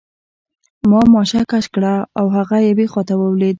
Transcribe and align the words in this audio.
ما 0.89 1.01
ماشه 1.13 1.41
کش 1.51 1.65
کړه 1.75 1.93
او 2.19 2.25
هغه 2.35 2.57
یوې 2.67 2.85
خواته 2.91 3.13
ولوېد 3.17 3.49